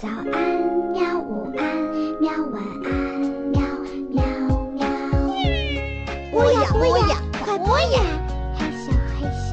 [0.00, 0.24] 早安，
[0.94, 1.18] 喵！
[1.20, 1.76] 午安，
[2.22, 2.32] 喵！
[2.52, 3.60] 晚安，喵
[4.08, 4.24] 喵
[4.72, 4.88] 喵。
[6.32, 8.00] 播呀播呀，快播呀！
[8.56, 8.88] 嘿咻
[9.20, 9.52] 嘿咻。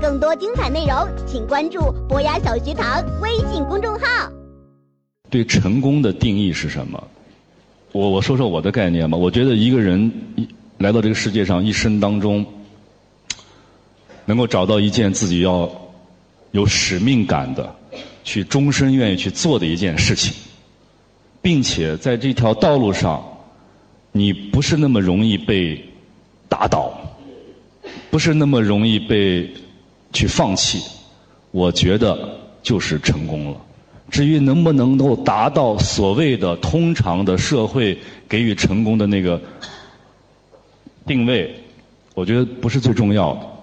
[0.00, 1.78] 更多精彩内容，请关注
[2.08, 4.32] “博雅小学堂”微信公众号。
[5.28, 7.06] 对成功的定义是什么？
[7.92, 9.18] 我我说说我的概念吧。
[9.18, 10.48] 我觉得一个人一
[10.78, 12.46] 来到这个世界上，一生当中
[14.24, 15.70] 能够找到一件自己要
[16.54, 17.74] 有使命感的，
[18.22, 20.32] 去终身愿意去做的一件事情，
[21.42, 23.20] 并且在这条道路上，
[24.12, 25.84] 你不是那么容易被
[26.48, 26.96] 打倒，
[28.08, 29.52] 不是那么容易被
[30.12, 30.80] 去放弃，
[31.50, 33.60] 我觉得就是成功了。
[34.08, 37.98] 至于能不能够达到所谓的通常的社会
[38.28, 39.42] 给予成功的那个
[41.04, 41.52] 定位，
[42.14, 43.53] 我觉得不是最重要的。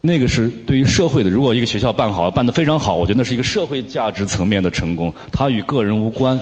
[0.00, 1.28] 那个是对于社会的。
[1.28, 6.38] 如果一个学校办好，办得非常好，我觉得那是一个社会价值层面的成功，它与个人无关。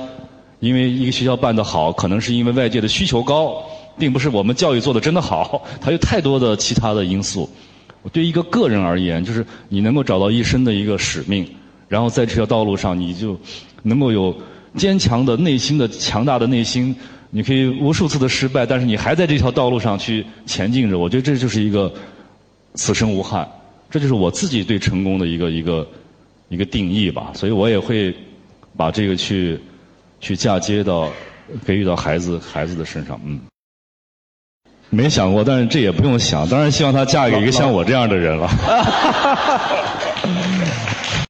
[0.61, 3.63] 因为一个学校办得好，可能是因为外界的需求高，
[3.97, 7.49] 并不是我们教育做的真的好，它有太多的其他的因素。
[8.13, 11.47] 对于一个个人而言，就是你能够找到一生的一个使命。
[11.89, 13.39] 然后在这条道路上，你就
[13.83, 14.37] 能够有
[14.77, 16.95] 坚强的内心的强大的内心，
[17.31, 20.99] 你可以无数次的失败，但是你还在这条道路上去前进着。
[20.99, 21.93] 我觉得这就是一个
[22.79, 23.47] 此生无憾，
[23.91, 25.85] 这就是我自己对成功的一个一个
[26.49, 27.33] 一个定义吧。
[27.35, 28.15] 所以我也会
[28.77, 29.59] 把这个去
[30.21, 31.11] 去嫁接到
[31.67, 33.21] 给予到孩子孩子的身上。
[33.25, 33.41] 嗯，
[34.91, 38.49] 没想过，但是这也不用想，当然希望她嫁给一个像我这样的人了。